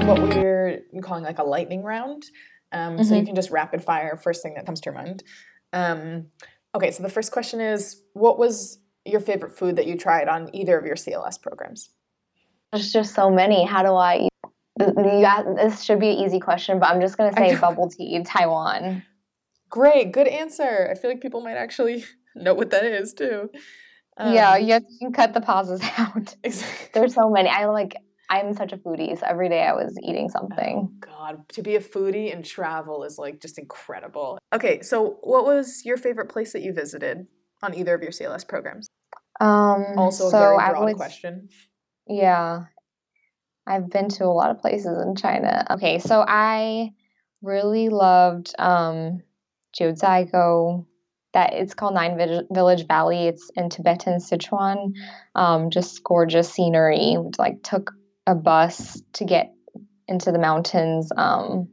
[0.05, 2.25] Calling like a lightning round.
[2.71, 3.03] Um, mm-hmm.
[3.03, 3.27] So you mm-hmm.
[3.27, 5.23] can just rapid fire first thing that comes to your mind.
[5.73, 6.27] Um,
[6.73, 10.53] okay, so the first question is What was your favorite food that you tried on
[10.53, 11.89] either of your CLS programs?
[12.71, 13.65] There's just so many.
[13.65, 14.27] How do I?
[14.77, 19.03] this should be an easy question, but I'm just going to say bubble tea, Taiwan.
[19.69, 20.89] Great, good answer.
[20.91, 22.03] I feel like people might actually
[22.35, 23.49] know what that is too.
[24.17, 26.35] Um, yeah, you, can cut the pauses out.
[26.43, 26.89] Exactly.
[26.93, 27.49] There's so many.
[27.49, 27.95] I like
[28.29, 30.89] I'm such a foodie, so every day I was eating something.
[30.91, 34.39] Oh, God, to be a foodie and travel is like just incredible.
[34.53, 37.27] Okay, so what was your favorite place that you visited
[37.61, 38.87] on either of your CLS programs?
[39.39, 41.49] Um, also, a so very broad question.
[42.07, 42.65] Yeah,
[43.67, 45.65] I've been to a lot of places in China.
[45.71, 46.91] Okay, so I
[47.41, 49.21] really loved um,
[49.79, 50.85] Jiuzhaigou.
[51.33, 53.27] That it's called Nine Village Valley.
[53.27, 54.93] It's in Tibetan Sichuan.
[55.35, 57.17] Um, just gorgeous scenery.
[57.37, 57.91] Like took
[58.27, 59.53] a bus to get
[60.07, 61.11] into the mountains.
[61.15, 61.69] Um,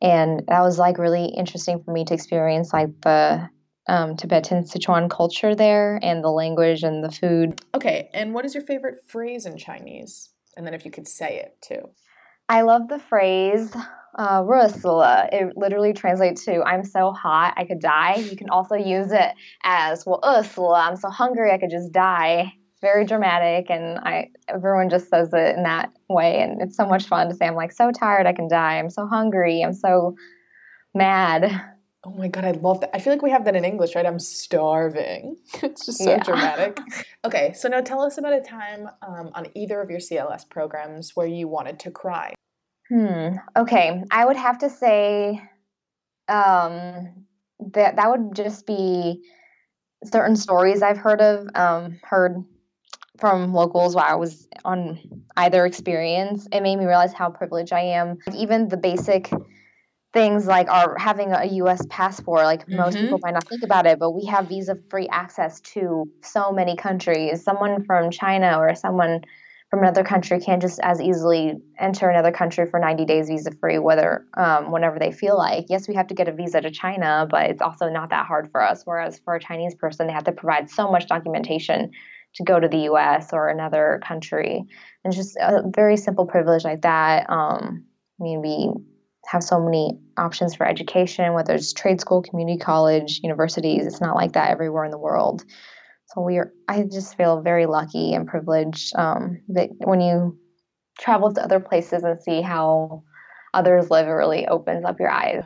[0.00, 3.48] and that was like really interesting for me to experience like the
[3.88, 7.60] um, Tibetan Sichuan culture there and the language and the food.
[7.74, 10.30] Okay, and what is your favorite phrase in Chinese?
[10.56, 11.90] And then if you could say it too.
[12.48, 13.74] I love the phrase
[14.16, 14.42] uh,
[15.32, 19.32] It literally translates to "I'm so hot I could die." You can also use it
[19.62, 20.20] as "well,
[20.74, 25.56] I'm so hungry I could just die." Very dramatic, and I everyone just says it
[25.56, 28.32] in that way, and it's so much fun to say, "I'm like so tired I
[28.32, 28.78] can die.
[28.78, 29.62] I'm so hungry.
[29.62, 30.14] I'm so
[30.94, 32.94] mad." Oh my god, I love that.
[32.94, 34.06] I feel like we have that in English, right?
[34.06, 35.36] I'm starving.
[35.62, 36.22] it's just so yeah.
[36.22, 36.78] dramatic.
[37.24, 41.16] okay, so now tell us about a time um, on either of your CLS programs
[41.16, 42.34] where you wanted to cry.
[42.88, 43.30] Hmm.
[43.56, 45.42] Okay, I would have to say
[46.28, 47.26] um,
[47.72, 49.24] that that would just be
[50.04, 52.44] certain stories I've heard of, um, heard
[53.18, 54.98] from locals while I was on
[55.36, 56.46] either experience.
[56.52, 58.18] It made me realize how privileged I am.
[58.34, 59.30] Even the basic
[60.12, 62.76] things like are having a US passport like mm-hmm.
[62.76, 66.50] most people might not think about it but we have visa free access to so
[66.50, 69.20] many countries someone from China or someone
[69.70, 73.78] from another country can't just as easily enter another country for 90 days visa free
[73.78, 77.26] whether um, whenever they feel like yes we have to get a visa to China
[77.30, 80.24] but it's also not that hard for us whereas for a Chinese person they have
[80.24, 81.90] to provide so much documentation
[82.34, 84.64] to go to the US or another country
[85.04, 87.84] and just a very simple privilege like that um,
[88.20, 88.72] I mean we
[89.28, 93.86] have so many options for education, whether it's trade school, community college, universities.
[93.86, 95.44] It's not like that everywhere in the world.
[96.06, 96.52] So we are.
[96.66, 100.38] I just feel very lucky and privileged um, that when you
[100.98, 103.02] travel to other places and see how
[103.52, 105.44] others live, it really opens up your eyes.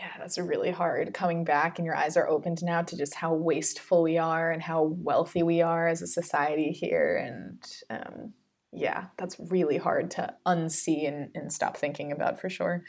[0.00, 3.34] Yeah, that's really hard coming back, and your eyes are opened now to just how
[3.34, 7.18] wasteful we are and how wealthy we are as a society here.
[7.18, 8.32] And um,
[8.72, 12.82] yeah, that's really hard to unsee and, and stop thinking about for sure.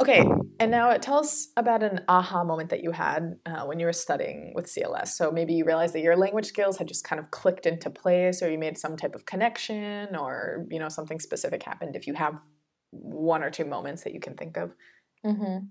[0.00, 0.24] Okay,
[0.58, 3.92] and now tell us about an aha moment that you had uh, when you were
[3.92, 5.10] studying with CLS.
[5.10, 8.42] So maybe you realized that your language skills had just kind of clicked into place,
[8.42, 11.94] or you made some type of connection, or you know something specific happened.
[11.94, 12.34] If you have
[12.90, 14.74] one or two moments that you can think of.
[15.24, 15.66] Mm-hmm.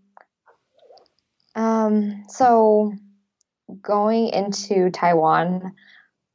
[1.57, 2.93] Um, so
[3.81, 5.73] going into Taiwan,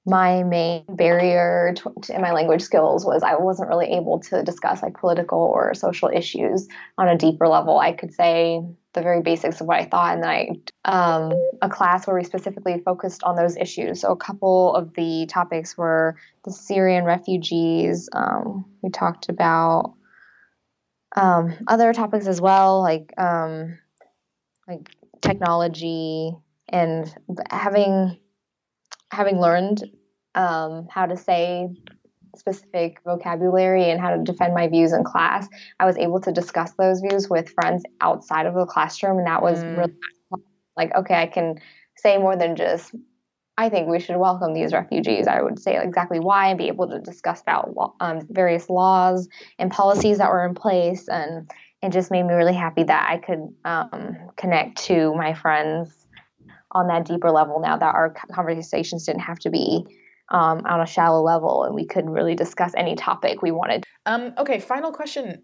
[0.04, 4.42] my main barrier to, to, in my language skills was I wasn't really able to
[4.42, 6.66] discuss like political or social issues
[6.98, 7.78] on a deeper level.
[7.78, 8.60] I could say
[8.94, 10.48] the very basics of what I thought, and then I
[10.84, 11.32] um,
[11.62, 14.00] a class where we specifically focused on those issues.
[14.00, 18.08] So a couple of the topics were the Syrian refugees.
[18.12, 19.94] Um, we talked about
[21.14, 23.78] um, other topics as well, like um,
[24.66, 24.90] like
[25.22, 26.36] technology
[26.68, 27.14] and
[27.50, 28.18] having
[29.10, 29.82] having learned
[30.34, 31.68] um, how to say
[32.36, 36.72] specific vocabulary and how to defend my views in class, I was able to discuss
[36.72, 39.18] those views with friends outside of the classroom.
[39.18, 39.76] And that was mm.
[39.76, 39.92] really
[40.76, 41.56] like, okay, I can
[41.96, 42.94] say more than just,
[43.58, 45.26] I think we should welcome these refugees.
[45.26, 49.70] I would say exactly why and be able to discuss about um, various laws and
[49.70, 51.08] policies that were in place.
[51.08, 51.50] And
[51.82, 56.06] it just made me really happy that I could um, connect to my friends
[56.70, 59.84] on that deeper level now that our conversations didn't have to be
[60.30, 63.84] um, on a shallow level and we could really discuss any topic we wanted.
[64.06, 65.42] Um, okay, final question.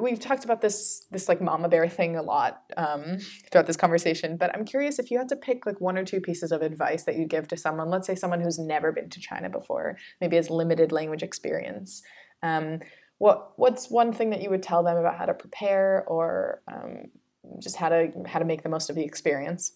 [0.00, 3.18] We've talked about this this like mama bear thing a lot um,
[3.50, 6.20] throughout this conversation, but I'm curious if you had to pick like one or two
[6.20, 9.20] pieces of advice that you'd give to someone, let's say someone who's never been to
[9.20, 12.02] China before, maybe has limited language experience.
[13.18, 17.10] What what's one thing that you would tell them about how to prepare or um,
[17.60, 19.72] just how to how to make the most of the experience?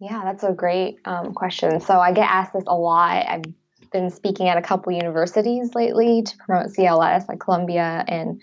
[0.00, 1.80] Yeah, that's a great um, question.
[1.80, 3.26] So I get asked this a lot.
[3.28, 3.42] I've
[3.90, 8.40] been speaking at a couple universities lately to promote CLS, like Columbia and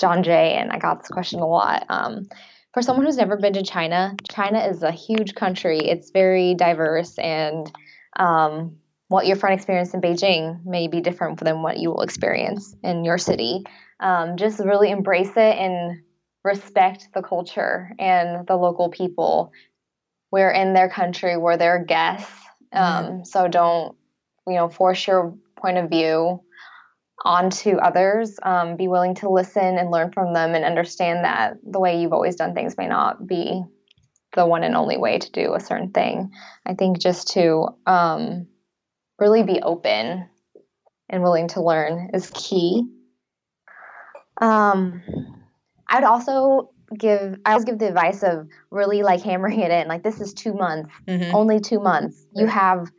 [0.00, 1.84] John Jay, and I got this question a lot.
[1.88, 2.28] Um,
[2.72, 5.78] for someone who's never been to China, China is a huge country.
[5.78, 7.70] It's very diverse, and
[8.16, 8.76] um,
[9.08, 13.04] what your friend experienced in Beijing may be different than what you will experience in
[13.04, 13.64] your city.
[14.00, 16.02] Um, just really embrace it and
[16.44, 19.52] respect the culture and the local people
[20.32, 22.32] we're in their country, we're their guests.
[22.72, 23.24] Um, mm-hmm.
[23.24, 23.96] So don't,
[24.46, 26.42] you know, force your point of view
[27.24, 28.38] onto others.
[28.42, 32.12] Um, be willing to listen and learn from them and understand that the way you've
[32.12, 33.62] always done things may not be
[34.34, 36.32] the one and only way to do a certain thing.
[36.66, 38.48] I think just to um,
[39.18, 40.28] really be open
[41.08, 42.84] and willing to learn is key.
[44.40, 45.02] Um,
[45.88, 49.88] I'd also give I always give the advice of really like hammering it in.
[49.88, 51.34] Like this is two months, mm-hmm.
[51.34, 52.26] only two months.
[52.34, 52.90] You have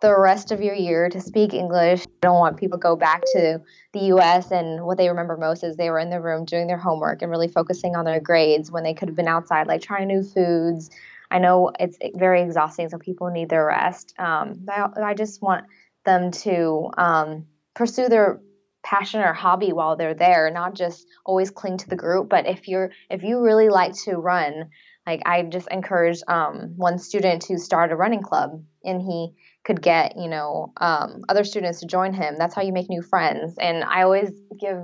[0.00, 2.02] the rest of your year to speak English.
[2.06, 3.60] I don't want people to go back to
[3.92, 6.78] the US and what they remember most is they were in the room doing their
[6.78, 10.08] homework and really focusing on their grades when they could have been outside, like trying
[10.08, 10.90] new foods.
[11.30, 14.14] I know it's very exhausting, so people need their rest.
[14.18, 15.64] Um, I, I just want
[16.04, 18.40] them to um, pursue their
[18.82, 22.28] passion or hobby while they're there, not just always cling to the group.
[22.28, 24.70] But if you're if you really like to run,
[25.06, 29.82] like I just encourage um, one student to start a running club, and he could
[29.82, 32.36] get you know um, other students to join him.
[32.38, 33.54] That's how you make new friends.
[33.58, 34.78] And I always give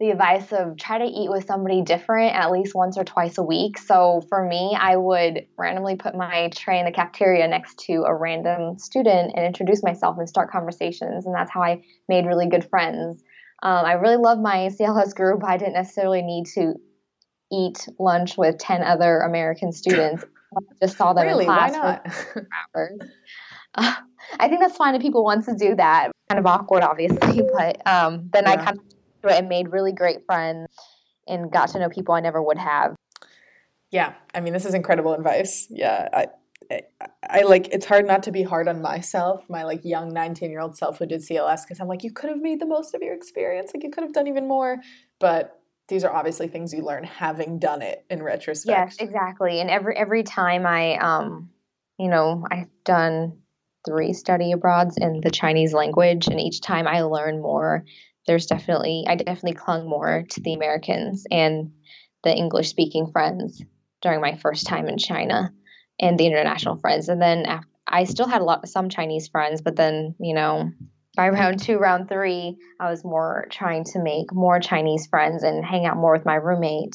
[0.00, 3.42] the advice of try to eat with somebody different at least once or twice a
[3.42, 3.78] week.
[3.78, 8.14] So for me, I would randomly put my tray in the cafeteria next to a
[8.14, 11.26] random student and introduce myself and start conversations.
[11.26, 13.22] And that's how I made really good friends.
[13.62, 15.42] Um, I really love my CLS group.
[15.44, 16.74] I didn't necessarily need to
[17.50, 20.24] eat lunch with 10 other American students.
[20.56, 21.44] I just saw them really?
[21.44, 21.74] in class
[22.32, 23.00] for hours.
[23.74, 23.94] Uh,
[24.38, 26.10] I think that's fine if people want to do that.
[26.28, 28.52] Kind of awkward, obviously, but um, then yeah.
[28.52, 28.84] I kind of
[29.24, 30.68] and made really great friends
[31.26, 32.94] and got to know people I never would have.
[33.90, 35.66] Yeah, I mean, this is incredible advice.
[35.70, 36.26] Yeah, I,
[36.70, 36.82] I,
[37.28, 40.60] I like it's hard not to be hard on myself, my like young 19 year
[40.60, 43.02] old self who did CLS, because I'm like, you could have made the most of
[43.02, 44.76] your experience, like you could have done even more.
[45.18, 45.58] But
[45.88, 48.92] these are obviously things you learn having done it in retrospect.
[48.92, 49.60] Yes, exactly.
[49.60, 51.50] And every every time I um,
[51.98, 53.38] you know, I've done
[53.86, 57.84] three study abroads in the Chinese language, and each time I learn more
[58.28, 61.72] there's definitely I definitely clung more to the Americans and
[62.22, 63.60] the English speaking friends
[64.02, 65.52] during my first time in China
[65.98, 67.08] and the international friends.
[67.08, 70.70] And then after, I still had a lot some Chinese friends, but then, you know,
[71.16, 75.64] by round 2, round 3, I was more trying to make more Chinese friends and
[75.64, 76.94] hang out more with my roommate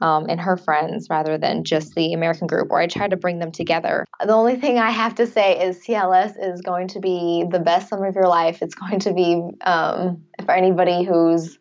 [0.00, 3.38] um, and her friends rather than just the American group, where I tried to bring
[3.38, 4.04] them together.
[4.20, 7.88] The only thing I have to say is CLS is going to be the best
[7.88, 8.60] summer of your life.
[8.60, 11.58] It's going to be um, for anybody who's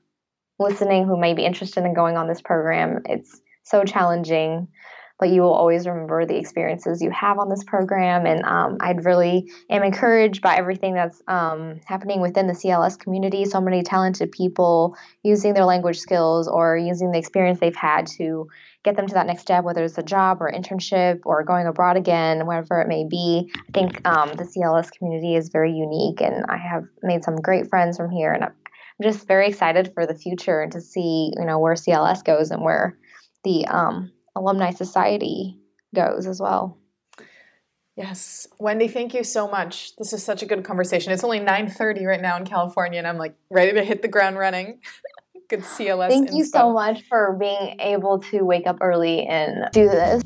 [0.59, 3.01] listening who may be interested in going on this program.
[3.05, 4.67] It's so challenging
[5.23, 8.25] but you will always remember the experiences you have on this program.
[8.25, 13.45] And um, I'd really am encouraged by everything that's um, happening within the CLS community.
[13.45, 18.49] So many talented people using their language skills or using the experience they've had to
[18.83, 21.95] get them to that next step, whether it's a job or internship or going abroad
[21.95, 23.49] again, whatever it may be.
[23.55, 27.69] I think um, the CLS community is very unique, and I have made some great
[27.69, 28.33] friends from here.
[28.33, 28.43] And
[29.03, 32.51] I'm just very excited for the future and to see, you know, where CLS goes
[32.51, 32.97] and where
[33.43, 35.59] the um, alumni society
[35.93, 36.77] goes as well.
[37.97, 38.47] Yes.
[38.59, 39.95] Wendy, thank you so much.
[39.97, 41.11] This is such a good conversation.
[41.11, 44.37] It's only 9:30 right now in California and I'm like ready to hit the ground
[44.37, 44.79] running.
[45.49, 46.07] good CLS.
[46.07, 50.23] Thank you so much for being able to wake up early and do this.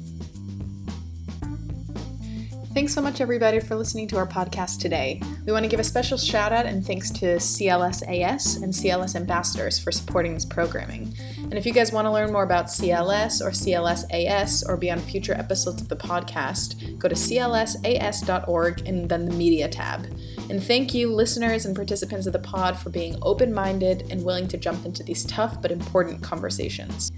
[2.78, 5.20] Thanks so much, everybody, for listening to our podcast today.
[5.48, 9.80] We want to give a special shout out and thanks to CLSAS and CLS ambassadors
[9.80, 11.12] for supporting this programming.
[11.40, 15.00] And if you guys want to learn more about CLS or CLSAS or be on
[15.00, 20.06] future episodes of the podcast, go to clsas.org and then the media tab.
[20.52, 24.48] And thank you, listeners and participants of the pod, for being open minded and willing
[24.50, 27.12] to jump into these tough but important conversations.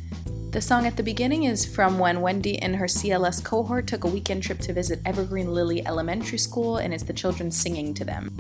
[0.52, 4.08] The song at the beginning is from when Wendy and her CLS cohort took a
[4.08, 8.36] weekend trip to visit Evergreen Lily Elementary School, and it's the children singing to them.